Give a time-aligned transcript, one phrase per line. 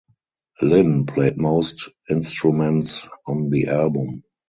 [0.63, 4.23] Lynne played most instruments on the album.